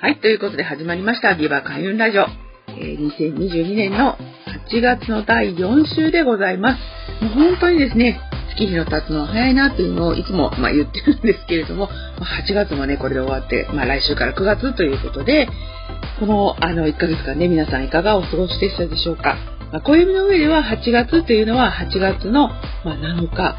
[0.00, 2.22] はい、ということで始まりました、ビバ開運ラジオ。
[2.68, 4.16] え、2022年の
[4.72, 7.22] 8月の第4週でございます。
[7.22, 8.18] もう本当にですね、
[8.56, 11.90] 月日の経つのは早いなっていうのをいつも、ま、言ってるんですけれども、
[12.48, 15.50] 8月もね、これで終わって、まあ、来週から9月ということで、
[16.18, 19.36] この、あの、1ヶ月間ね、皆さんいかがお過ごしでしたでしょうか。
[19.70, 23.54] まあ、暦の上では8月というのは8月の、ま7日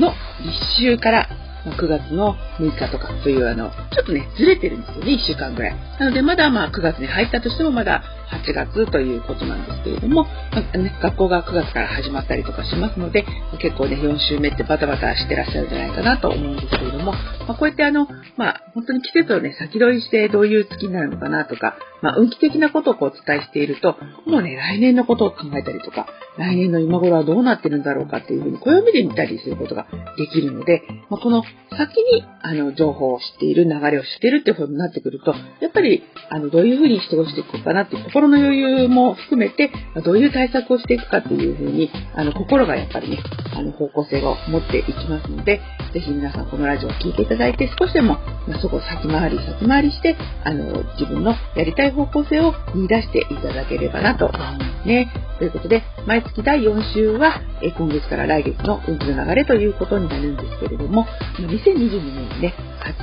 [0.00, 1.28] の立秋から
[1.72, 5.76] 9月の6日とかというあの、ちょっとね、ずれてるんですよね、1週間ぐらい。
[5.98, 8.02] なので、まだまあ9月に入ったとしてもまだ
[8.46, 10.30] 8月ということなんですけれども、ま
[10.74, 13.24] あね、学校が9月から始まったりとかしますので、
[13.60, 23.96] 結構ね、4週目ってバタバタしてらっしゃるんじゃないかなと思うんですけれども、まあ、こうやってあの、まあ、本当に季節をね、先取りしてどういう月になるのかなとか、まあ、運気的なことをこうお伝えしていると、
[24.26, 26.06] もうね、来年のことを考えたりとか、
[26.38, 31.42] 来年の今頃はどうなってるんだろうかっていうふうに暦で見たりすることができるので、まあ、この
[31.76, 39.70] 先にあの情報を知っている、流れを知っているっていうふうになってくると、やっぱりあのどういうふうに過ごしていこうかなっていう心の余裕も含めて、
[40.04, 43.18] どういう対策をしていくかっていうふうに、あの心がやっぱりね、
[43.54, 45.60] あの方向性を持っていきますので、
[45.92, 48.14] ぜひ皆さんこのラジオを聴いていただいて、少しでも、
[48.46, 55.12] まあ、そこを先回り先回りして、あの自分のやりたい方向性を見出していただければなと思いますね。
[55.38, 61.06] ということで、毎月第4週は、え今月から来月の運気の流れということになるんですけれども、
[61.38, 62.54] 2022年ね、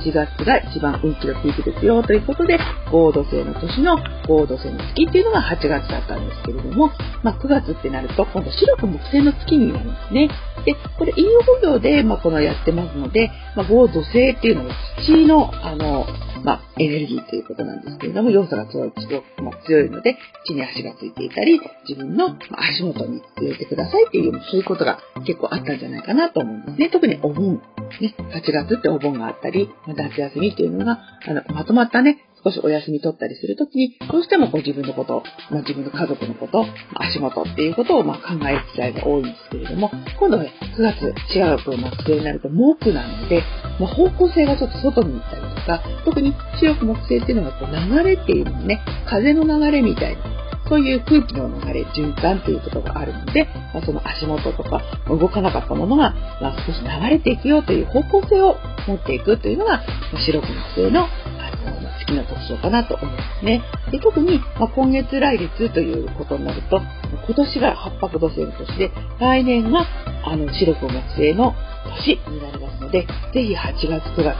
[0.02, 2.58] 8月が一番運気のピークですよということで、
[2.90, 3.96] 合土星の年の
[4.28, 6.90] 合土星の月っていうのが8月だったんですけれども、
[7.22, 10.28] まあ、9月ってなると、今度白く木星の月になるんですね。
[10.66, 14.74] で、これ、陰陽語行で、まあ、このやってますので、まあ、合土星っていうのは
[15.06, 16.06] 土の、あの、
[16.46, 18.92] まあ、エネルギーということなんですけれども、要素が強い、
[19.42, 26.88] まあ、強いので、地に足がついていたり、自分の足元に入れてくださいっていう、そういうことが結構あったんじゃないかなと思うんですね。
[26.90, 27.60] 特にお盆、
[28.00, 36.64] ね、8月ってお盆があったり、夏休みっていうのが、あの、まとまったね、少しお休み取ったりするときに、どうしてもこう自分のこと、まあ、自分の家族のこと、
[36.94, 39.90] 足元っていうことをま考える機会が多いんですけれども、
[40.20, 43.42] 今度ね、9月、4月の末になると木なので、
[43.80, 50.22] まあ、方向性がちょっと外に行ったりか、特に白く木星っていうのがこう流れっていうのね、風の流れみたいな、
[50.68, 58.56] そういう空気の流れ、循環ということがあるので、まあ、その足元とか動かなかったものが、まあ、少し流れていくよという方向性を
[58.86, 59.82] 持っていくというのが、
[60.24, 61.06] 白く木星の
[62.06, 63.62] きな特徴かなと思いますね。
[63.90, 66.80] で特に、まあ、今月来月ということになると、
[67.26, 68.90] 今年が八白土星の年で、
[69.20, 69.86] 来年が
[70.24, 71.54] あの白く木星の
[71.98, 74.36] 年になりますので、ぜひ8月9月、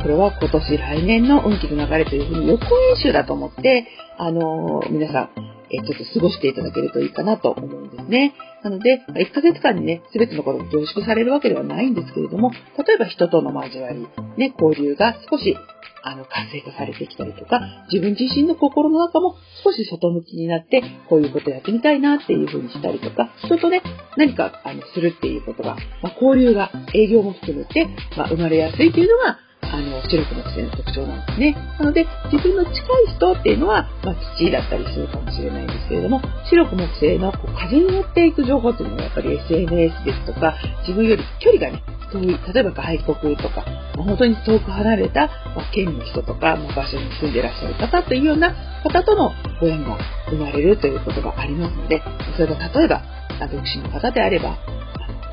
[0.00, 5.30] これは今年来年の運気の流れというふうに予行演習だと思って、あのー、皆さん、
[5.70, 8.34] えちょっと過ごしていただけるといいかなと思うんですね。
[8.62, 14.06] なので、1ヶ月間にね、すべてのことが凝縮されるわけではないんですけれども、例えば人との交わり、
[14.38, 15.56] ね、交流が少し
[16.02, 17.60] あの、活性化されてきたりとか、
[17.92, 23.82] 自分自身の心の中も少し外向きになって、こういうことやってみたいなっていうふうにしたりとか、人とね、
[24.16, 29.38] 何か、あの、するっていうことが、まあ、交流が、営業も含めて、まあ、生まれやすいっていうのが、
[29.72, 31.56] あの、白く木星の特徴なんですね。
[31.78, 40.54] なので、自分の近い人っていうのは、まあ、土だったりするかもしれないんですけれども、白く木星のこう風に乗っていく情報っていうのは、やっぱり SNS ですとか、
[40.86, 43.64] 自分より距離がね、遠い、例えば外国とか、
[43.96, 49.98] まあ、本当に遠く離れた、まあ、県の人とか、まあ、場所に住んでいらっしゃる方というような方とのご縁が
[50.30, 52.02] 生まれるということがありますので、
[52.36, 53.02] それが例えば、
[53.46, 54.56] 独身の方であれば、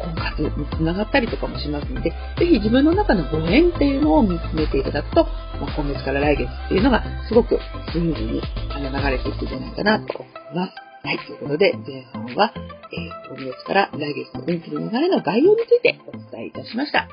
[0.05, 5.23] 婚活につながったりとかもしますので、ぜひ自分の中のご縁っていうのを見つめていただくと、
[5.59, 7.59] まあ、今月から来月っていうのがすごく
[7.91, 10.73] スムーズに流れていくんじゃないかなと思います。
[11.03, 17.07] はい、ということで前半は、えー、今月から来月の運気の流れの概要についてお伝えいたしました。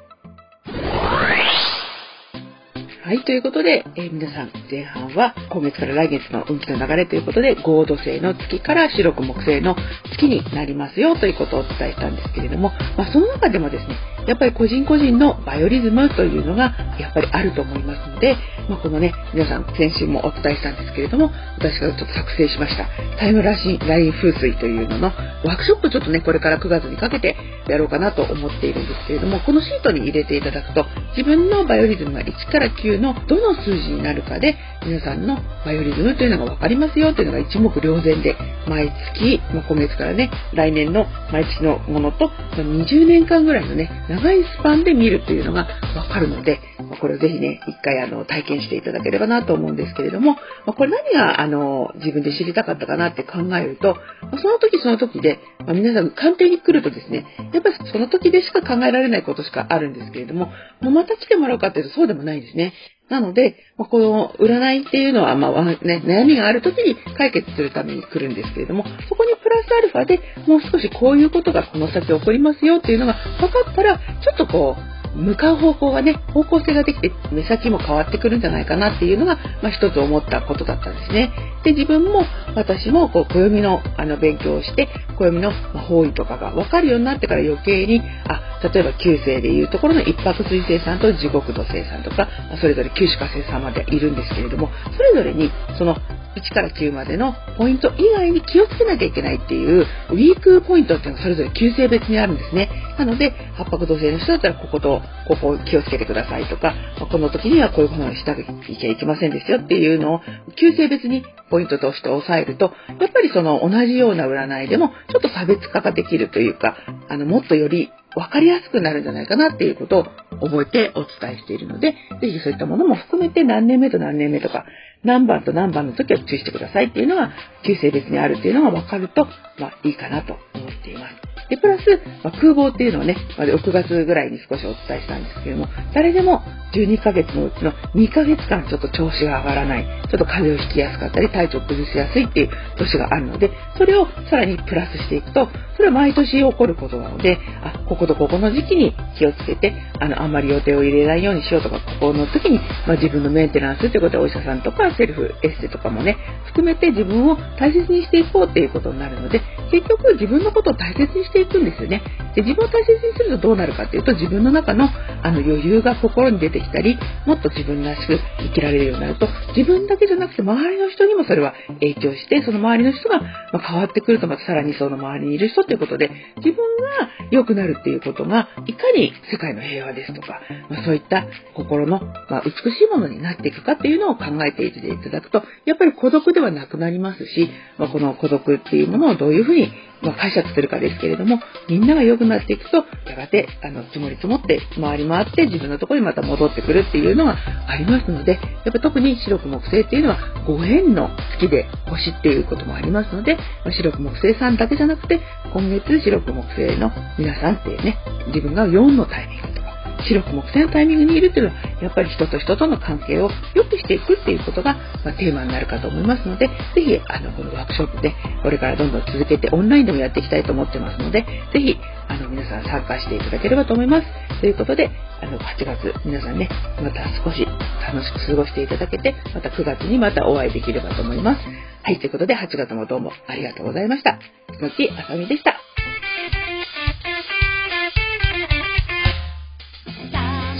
[3.04, 9.74] はい、ということで、えー、皆さん、前半は今月から来月の運気の流れということで、合土星の月から白く木星の
[10.12, 13.96] 月になりますよということをお伝えしたんですけれども、まあ、その中でもですね、
[14.28, 18.36] やっぱり個人個人のバイオリズムというのがやっぱりあると思いますので、
[18.72, 22.88] まあ、このね、皆さん先週もお伝えしたんですけれども、私がちょっと作成しました
[23.18, 25.12] タイムラシンライン風水というのの
[25.44, 27.36] ワークショップちょっとね、これから9月にかけて
[27.68, 30.86] やろうかなと思っているんですけれども、このシートに入れていただくと、
[31.16, 35.36] 自分のバイオリズムが1から9のどの数字になるかで、皆さんの
[35.66, 38.36] バイオリズムというのが分かりますよというのが一目瞭然で、
[38.66, 46.60] 毎月、まあ、今月からね、来年の毎月のものと、20年間ぐらいのね、長いスパンで見るというのが分かるので、
[47.00, 50.36] これをぜひね、一回あの体験していただければなと思うんですけれども、
[50.66, 53.96] ま、これ何があの自分で知りたかったかなって考えると、
[54.30, 60.46] まその時その時で、ま皆さん鑑定に来るとですね、やっぱその時でしか考えられないことしかあるんですけれども、
[60.80, 62.72] もうまた来てもらうかっていうとそうでもないんですね。
[63.12, 81.32] なので、まこの占いっていうのは、まあね、悩みがある時に解決するために来るんですけれども、そこにプラスアルファでもう少しこういうことがこの先起こりますよっていうのが分かったら、ちょっとこう、向かう方向がね、方向性ができて目先も変わってくるんじゃないかなっていうのが、まあ、一つ思ったことだったんですね。
[81.64, 82.24] で、自分も
[82.54, 84.88] 私もこう暦のあの勉強をして、
[85.18, 92.28] 暦の方位とかが分かるようになってから余計に、あ、例えば旧星でいうところの一泊水星さんと地獄土星さんとか、
[92.60, 95.96] それぞれ九死火星さんまでいるんですけれども、それぞれにその
[96.36, 102.70] 1から9までのポイント以外に気をつけなきゃいけないっていうウィークポイントっていうのがそれぞれ旧星別にあるんですね。
[102.98, 106.74] なので、八白土星の人だったらこことここを気をつけてくださいとか、
[107.10, 110.20] この時にはこういうことにしなきゃいけませんですよっていうのを
[110.56, 116.76] 旧星別にポイントとして押さえると、やっぱりその同じような占いでもちょっと差別化ができるというか、
[117.08, 120.04] あの、もっとより分かりやすくなるんじゃないかなっていうことを
[120.46, 124.64] 覚えてお伝えしているので、ぜひそういったものも含めて何年目と何年目とか、
[125.04, 127.32] 何番と何番の時は注意してくださいっていうのが、
[127.66, 129.26] 旧姓別にあるっていうのが分かると、
[129.58, 131.32] まあいいかなと思っています。
[131.52, 136.40] で、プラス、まあ、空房っていうのをね、まあ、6月ぐらいに少しお伝えしたんですけれども、誰でも
[136.72, 156.16] 12ヶ月のうちの2ヶ月間ちょっと調子が上がらない、ちょっと風邪をひきやすかったり、体調を崩しやすいっていう年があるので、それをさらにプラスしていくと、それは毎年起こることなので、あ、こことここの時期に気をつけて、あの、あんまり予定を入れないようにしようとか、ここの時に、まあ、自分のメンテナンスということでお医者さんとかセルフエッセとかもね、
[156.46, 159.40] 含めて自分を大切にしていこうっていうことになるので、
[159.72, 162.02] 結局自分のことを大切にしていくんですよね。
[162.36, 164.88] で、自分を大切にするとどうなるかっていうと、自分の中の
[165.22, 169.26] あの余裕が心に出てきたり、もっと自分らしく生きられるようになると、
[169.56, 173.20] 自分だけじゃなくて周りの人にもそれは影響して、その周りの人が
[173.58, 187.48] 変わってくると、またさらにその周りにいる人っていうことで、自分が良くなるっていうことが、いかに世界の平和ですとか、まあ、そういった心の、まあ、美しいものになっていくかっていうのを考えていていただくと、やっぱり孤独ではなくなりますし、
[187.78, 189.61] まあ、この孤独っていうものをどういうふうに
[190.02, 197.36] まあ、解釈するかですけれども、みんなが良くなっていくと、やがて、あの、積もり積もって、回り回って自分のところにまた戻ってくるっていうのが
[197.68, 205.20] ありますので、やっぱ特に白く木星っていうのは、ご縁の月で星っていうこともありますので、まあ、白く木星さんだけじゃなくて、
[205.52, 207.98] 今月白く木星の皆さんっていうね、
[208.28, 209.72] 自分が4のタイミングとか、
[210.04, 221.76] 白く木星のタイミングにいるっていうのは、やっぱり人と人との関係を良くしていくっていうことが、ま、テーマになるかと思いますので、ぜひ、あの、このワークショップで、これからどんどん続けて、オンラインでもやっていきたいと思ってますので、ぜひ、
[222.08, 224.06] あの、皆さん参加していただければと思います。
[224.40, 224.90] ということで、
[225.20, 226.48] あの、8月、皆さんね、
[226.80, 227.46] また少し
[227.86, 231.40] 楽しく過ごしていただけて、また9月にまたお会いできればと思います。
[231.82, 234.18] はい、ということで、8月もどうもありがとうございました。
[234.60, 235.61] のきあさみでした。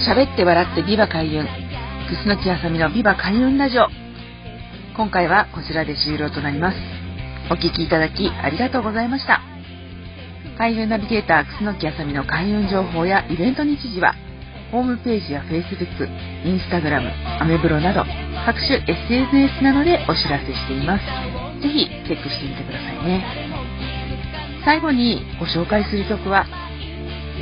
[0.03, 1.47] 喋って笑ってビバ開運。
[2.25, 3.87] 楠木あさみのビバ開運ラジオ。
[4.97, 6.77] 今回はこちらで終了となります。
[7.49, 9.39] お聴きいただきありがとうございました。
[10.57, 14.13] 開運ナビゲーター楠木あさみの開運情報やイベント日時は、
[14.73, 15.87] ホームページや Facebook、
[16.43, 18.03] Instagram、アメブロなど
[18.45, 21.05] 各種 SNS などでお知らせしています。
[21.61, 23.23] ぜひチェックしてみてくださいね。
[24.65, 26.45] 最後にご紹介する曲は、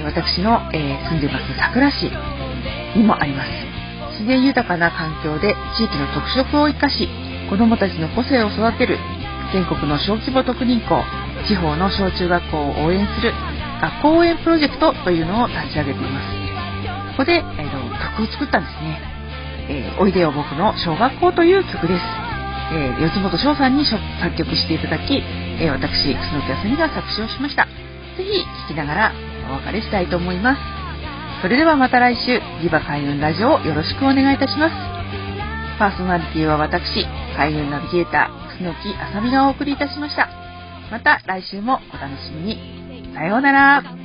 [0.05, 2.11] 私の、えー、住んでます桜市
[2.95, 3.49] にもあります。
[4.19, 7.07] 自然豊かな環境で地域の特色を生かし、
[7.49, 8.97] 子どもたちの個性を育てる
[9.53, 11.03] 全国の小規模特任校、
[11.47, 13.33] 地方の小中学校を応援する
[13.81, 16.41] 学校応援プロジェクトというのを立ち上げています。
[17.17, 18.99] ここで、えー、曲を作ったんですね。
[19.69, 22.01] えー、おいでよ僕の小学校という曲です。
[22.73, 23.99] えー、四本翔さんに作
[24.37, 25.15] 曲していただき、
[25.59, 27.65] えー、私、楠木あさみが作詞をしました。
[28.17, 29.11] ぜひ聴きながら
[29.49, 30.80] お別れしたいと思います。
[31.41, 34.75] それではまた来週、リバ開運ラジオをよろしくお願いいたします。
[35.79, 37.03] パーソナリティは私、
[37.35, 40.29] 開運ナビゲーター、楠木あさみがお送りいたしました。
[40.91, 43.13] また来週もお楽しみに。
[43.15, 44.00] さようなら。